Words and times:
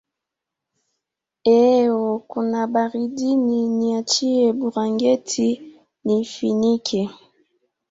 Eeo 1.57 2.03
kuna 2.31 2.61
baridi 2.73 3.29
niecheya 3.77 4.49
burangeti 4.59 5.47
niifinike 6.05 7.01